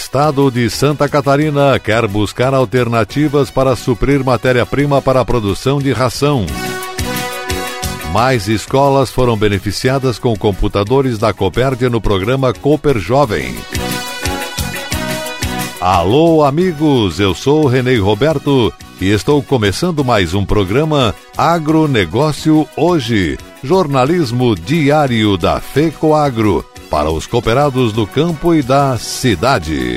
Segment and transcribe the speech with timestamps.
[0.00, 6.46] Estado de Santa Catarina quer buscar alternativas para suprir matéria-prima para a produção de ração.
[8.10, 13.54] Mais escolas foram beneficiadas com computadores da Copérdia no programa Cooper Jovem.
[15.78, 24.56] Alô, amigos, eu sou Renei Roberto e estou começando mais um programa Agronegócio Hoje, jornalismo
[24.56, 29.96] diário da FECO Agro para os cooperados do campo e da cidade.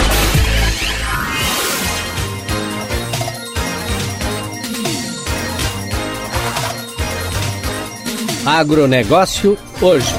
[8.45, 10.15] Agronegócio hoje.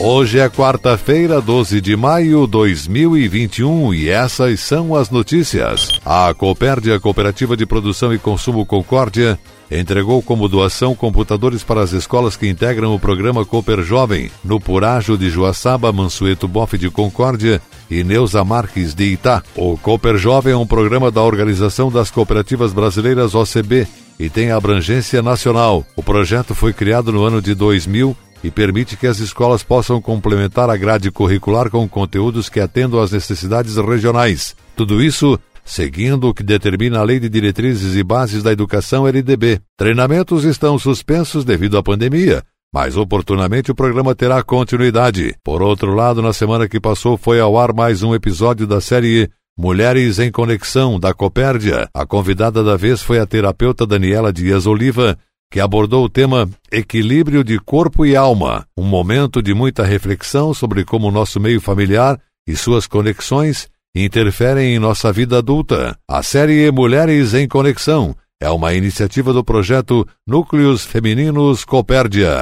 [0.00, 6.00] Hoje é quarta-feira, 12 de maio de 2021 e essas são as notícias.
[6.04, 9.38] A Copérdia, Cooperativa de Produção e Consumo Concórdia,
[9.70, 15.18] entregou como doação computadores para as escolas que integram o programa Cooper Jovem, no Purágio
[15.18, 19.42] de Joaçaba, Mansueto Boff de Concórdia e Neuza Marques de Itá.
[19.54, 23.86] O Cooper Jovem é um programa da Organização das Cooperativas Brasileiras OCB
[24.18, 25.84] e tem abrangência nacional.
[25.94, 30.70] O projeto foi criado no ano de 2000 e permite que as escolas possam complementar
[30.70, 34.54] a grade curricular com conteúdos que atendam às necessidades regionais.
[34.76, 39.60] Tudo isso seguindo o que determina a Lei de Diretrizes e Bases da Educação LDB.
[39.76, 45.34] Treinamentos estão suspensos devido à pandemia, mas oportunamente o programa terá continuidade.
[45.42, 49.28] Por outro lado, na semana que passou foi ao ar mais um episódio da série
[49.58, 51.88] Mulheres em Conexão, da Copérdia.
[51.94, 55.18] A convidada da vez foi a terapeuta Daniela Dias Oliva,
[55.50, 60.84] que abordou o tema Equilíbrio de Corpo e Alma, um momento de muita reflexão sobre
[60.84, 65.96] como o nosso meio familiar e suas conexões interferem em nossa vida adulta.
[66.06, 72.36] A série Mulheres em Conexão é uma iniciativa do projeto Núcleos Femininos Copérdia.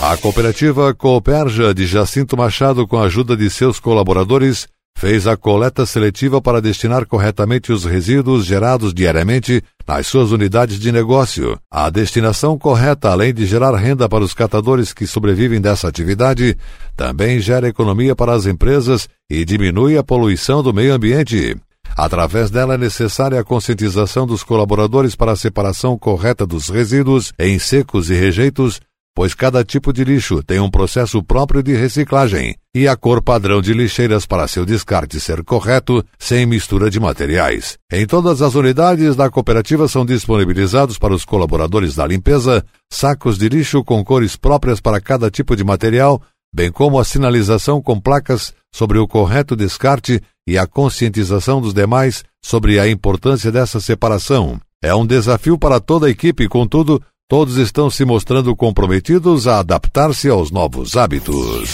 [0.00, 5.84] A cooperativa Cooperja de Jacinto Machado, com a ajuda de seus colaboradores, fez a coleta
[5.84, 11.58] seletiva para destinar corretamente os resíduos gerados diariamente nas suas unidades de negócio.
[11.70, 16.56] A destinação correta, além de gerar renda para os catadores que sobrevivem dessa atividade,
[16.96, 21.56] também gera economia para as empresas e diminui a poluição do meio ambiente.
[21.96, 27.58] Através dela é necessária a conscientização dos colaboradores para a separação correta dos resíduos em
[27.58, 28.80] secos e rejeitos
[29.14, 33.62] pois cada tipo de lixo tem um processo próprio de reciclagem e a cor padrão
[33.62, 37.78] de lixeiras para seu descarte ser correto, sem mistura de materiais.
[37.92, 43.48] Em todas as unidades da cooperativa são disponibilizados para os colaboradores da limpeza sacos de
[43.48, 46.20] lixo com cores próprias para cada tipo de material,
[46.52, 52.24] bem como a sinalização com placas sobre o correto descarte e a conscientização dos demais
[52.42, 54.60] sobre a importância dessa separação.
[54.82, 60.28] É um desafio para toda a equipe, contudo, Todos estão se mostrando comprometidos a adaptar-se
[60.28, 61.70] aos novos hábitos.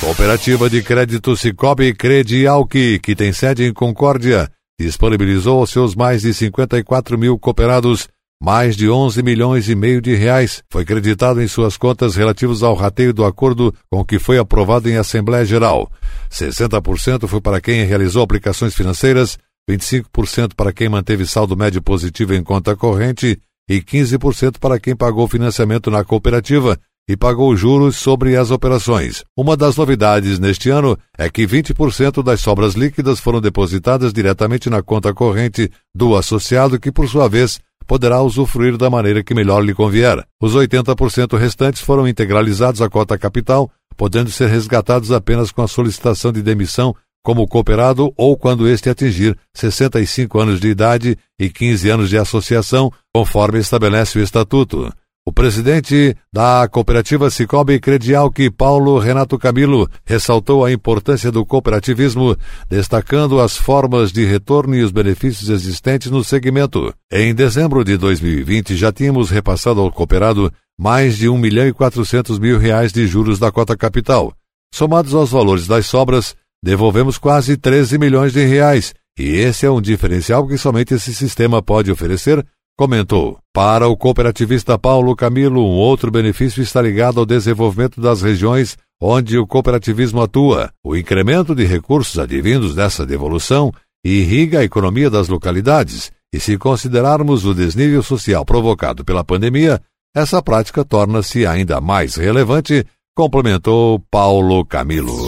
[0.00, 2.72] Cooperativa de Crédito Cicobi Credialc,
[3.02, 4.50] que tem sede em Concórdia,
[4.80, 8.08] disponibilizou aos seus mais de 54 mil cooperados
[8.42, 10.62] mais de 11 milhões e meio de reais.
[10.70, 14.96] Foi creditado em suas contas relativos ao rateio do acordo com que foi aprovado em
[14.96, 15.90] Assembleia Geral.
[16.30, 19.36] 60% foi para quem realizou aplicações financeiras,
[19.70, 25.26] 25% para quem manteve saldo médio positivo em conta corrente e 15% para quem pagou
[25.28, 26.78] financiamento na cooperativa,
[27.08, 29.22] e pagou juros sobre as operações.
[29.36, 34.82] Uma das novidades neste ano é que 20% das sobras líquidas foram depositadas diretamente na
[34.82, 39.72] conta corrente do associado, que, por sua vez, poderá usufruir da maneira que melhor lhe
[39.72, 40.24] convier.
[40.42, 46.32] Os 80% restantes foram integralizados à cota capital, podendo ser resgatados apenas com a solicitação
[46.32, 46.94] de demissão
[47.26, 52.88] como cooperado ou quando este atingir 65 anos de idade e 15 anos de associação,
[53.12, 54.92] conforme estabelece o Estatuto.
[55.26, 62.36] O presidente da cooperativa Cicobi Credial, que Paulo Renato Camilo, ressaltou a importância do cooperativismo,
[62.70, 66.94] destacando as formas de retorno e os benefícios existentes no segmento.
[67.10, 72.38] Em dezembro de 2020, já tínhamos repassado ao cooperado mais de 1 milhão e 400
[72.38, 74.32] mil reais de juros da cota capital.
[74.72, 79.80] Somados aos valores das sobras, devolvemos quase 13 milhões de reais, e esse é um
[79.80, 82.44] diferencial que somente esse sistema pode oferecer
[82.76, 83.38] comentou.
[83.52, 89.38] Para o cooperativista Paulo Camilo, um outro benefício está ligado ao desenvolvimento das regiões onde
[89.38, 90.70] o cooperativismo atua.
[90.84, 93.72] O incremento de recursos advindos dessa devolução
[94.04, 99.80] irriga a economia das localidades, e se considerarmos o desnível social provocado pela pandemia,
[100.14, 105.25] essa prática torna-se ainda mais relevante, complementou Paulo Camilo.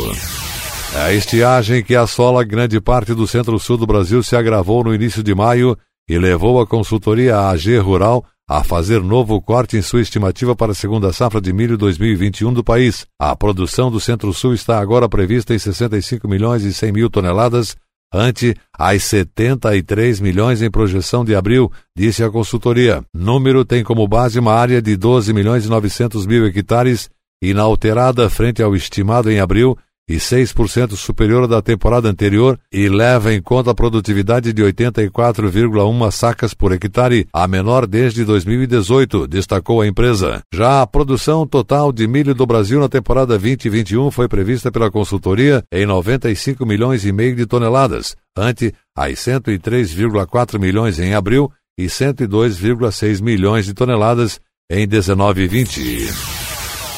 [0.95, 5.35] A estiagem que assola grande parte do centro-sul do Brasil se agravou no início de
[5.35, 5.77] maio
[6.09, 10.75] e levou a consultoria AG Rural a fazer novo corte em sua estimativa para a
[10.75, 13.07] segunda safra de milho 2021 do país.
[13.21, 17.77] A produção do Centro-Sul está agora prevista em 65 milhões e 100 mil toneladas,
[18.13, 23.05] ante as 73 milhões em projeção de abril, disse a consultoria.
[23.15, 27.11] Número tem como base uma área de 12 milhões e 900 mil hectares,
[27.43, 29.77] inalterada frente ao estimado em abril
[30.09, 36.55] e 6% superior da temporada anterior e leva em conta a produtividade de 84,1 sacas
[36.55, 40.41] por hectare, a menor desde 2018, destacou a empresa.
[40.53, 45.63] Já a produção total de milho do Brasil na temporada 2021 foi prevista pela consultoria
[45.71, 53.23] em 95 milhões e meio de toneladas, ante as 103,4 milhões em abril e 102,6
[53.23, 54.41] milhões de toneladas
[54.71, 56.38] em 19 e 20.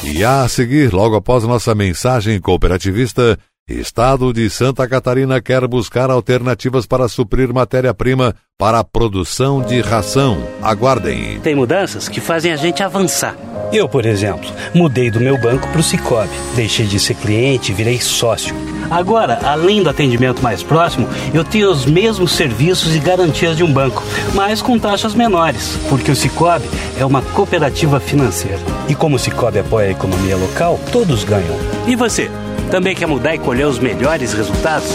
[0.03, 3.37] E a seguir, logo após nossa mensagem cooperativista,
[3.79, 10.37] Estado de Santa Catarina quer buscar alternativas para suprir matéria-prima para a produção de ração.
[10.61, 11.39] Aguardem.
[11.39, 13.35] Tem mudanças que fazem a gente avançar.
[13.71, 16.29] Eu, por exemplo, mudei do meu banco para o Cicobi.
[16.55, 18.53] Deixei de ser cliente e virei sócio.
[18.89, 23.71] Agora, além do atendimento mais próximo, eu tenho os mesmos serviços e garantias de um
[23.71, 24.03] banco,
[24.35, 26.69] mas com taxas menores, porque o Cicobi
[26.99, 28.59] é uma cooperativa financeira.
[28.89, 31.55] E como o Cicobi apoia a economia local, todos ganham.
[31.87, 32.29] E você?
[32.69, 34.89] Também quer mudar e colher os melhores resultados?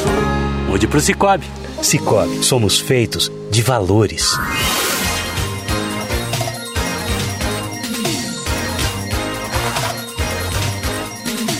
[0.68, 1.46] Mude para o Cicobi.
[1.82, 4.38] Cicobi, somos feitos de valores.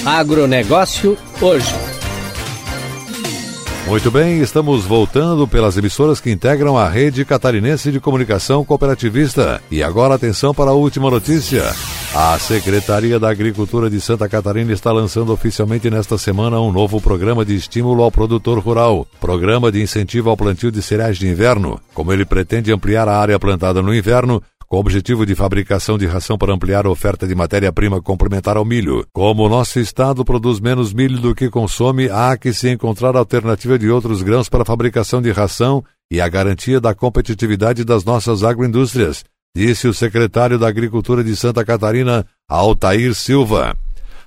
[0.04, 1.74] Agronegócio hoje.
[3.86, 9.62] Muito bem, estamos voltando pelas emissoras que integram a rede catarinense de comunicação cooperativista.
[9.70, 11.62] E agora atenção para a última notícia.
[12.18, 17.44] A Secretaria da Agricultura de Santa Catarina está lançando oficialmente nesta semana um novo programa
[17.44, 21.78] de estímulo ao produtor rural, programa de incentivo ao plantio de cereais de inverno.
[21.92, 26.06] Como ele pretende ampliar a área plantada no inverno, com o objetivo de fabricação de
[26.06, 29.06] ração para ampliar a oferta de matéria-prima complementar ao milho.
[29.12, 33.78] Como o nosso estado produz menos milho do que consome, há que se encontrar alternativa
[33.78, 39.22] de outros grãos para fabricação de ração e a garantia da competitividade das nossas agroindústrias,
[39.56, 43.74] disse o secretário da Agricultura de Santa Catarina, Altair Silva.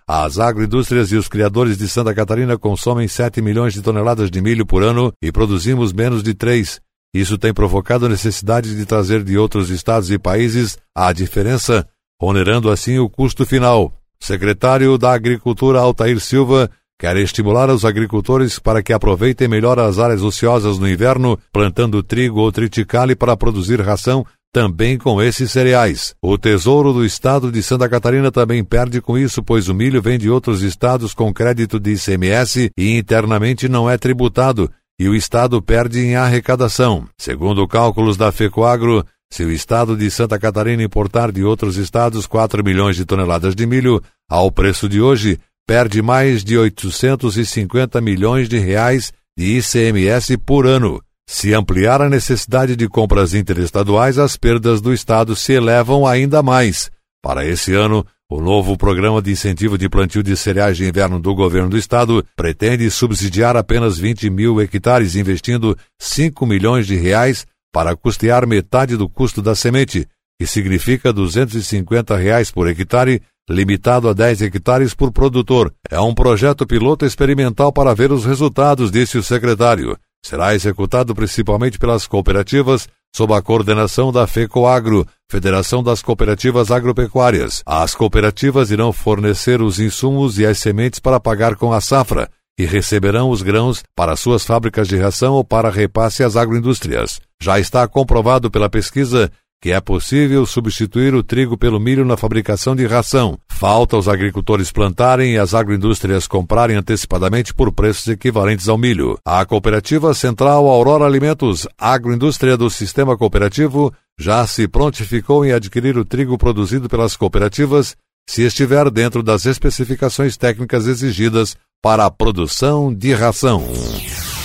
[0.07, 4.65] As agroindústrias e os criadores de Santa Catarina consomem 7 milhões de toneladas de milho
[4.65, 6.81] por ano e produzimos menos de 3.
[7.13, 11.87] Isso tem provocado a necessidade de trazer de outros estados e países a diferença,
[12.19, 13.93] onerando assim o custo final.
[14.19, 20.23] Secretário da Agricultura Altair Silva quer estimular os agricultores para que aproveitem melhor as áreas
[20.23, 26.15] ociosas no inverno, plantando trigo ou triticale para produzir ração também com esses cereais.
[26.21, 30.17] O Tesouro do Estado de Santa Catarina também perde com isso, pois o milho vem
[30.17, 35.61] de outros estados com crédito de ICMS e internamente não é tributado, e o Estado
[35.61, 37.07] perde em arrecadação.
[37.17, 42.63] Segundo cálculos da FECOAGRO, se o Estado de Santa Catarina importar de outros estados 4
[42.63, 48.57] milhões de toneladas de milho, ao preço de hoje, perde mais de 850 milhões de
[48.57, 50.99] reais de ICMS por ano.
[51.31, 56.89] Se ampliar a necessidade de compras interestaduais, as perdas do Estado se elevam ainda mais.
[57.21, 61.35] Para esse ano, o novo programa de incentivo de plantio de cereais de inverno do
[61.35, 67.95] governo do estado pretende subsidiar apenas 20 mil hectares, investindo 5 milhões de reais para
[67.95, 70.07] custear metade do custo da semente,
[70.39, 75.71] que significa 250 reais por hectare, limitado a 10 hectares por produtor.
[75.91, 79.95] É um projeto piloto experimental para ver os resultados, disse o secretário.
[80.23, 87.63] Será executado principalmente pelas cooperativas, sob a coordenação da FECOAGRO, Federação das Cooperativas Agropecuárias.
[87.65, 92.65] As cooperativas irão fornecer os insumos e as sementes para pagar com a safra e
[92.65, 97.21] receberão os grãos para suas fábricas de ração ou para repasse às agroindústrias.
[97.41, 102.75] Já está comprovado pela pesquisa que é possível substituir o trigo pelo milho na fabricação
[102.75, 103.37] de ração.
[103.49, 109.19] Falta os agricultores plantarem e as agroindústrias comprarem antecipadamente por preços equivalentes ao milho.
[109.25, 116.05] A Cooperativa Central Aurora Alimentos, agroindústria do sistema cooperativo, já se prontificou em adquirir o
[116.05, 117.97] trigo produzido pelas cooperativas
[118.29, 123.63] se estiver dentro das especificações técnicas exigidas para a produção de ração.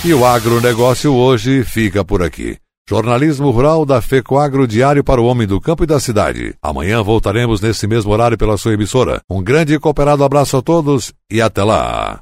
[0.03, 2.57] E o agronegócio hoje fica por aqui.
[2.87, 6.53] Jornalismo Rural da FECOAGRO Diário para o Homem do Campo e da Cidade.
[6.61, 9.21] Amanhã voltaremos nesse mesmo horário pela sua emissora.
[9.27, 12.21] Um grande e cooperado abraço a todos e até lá.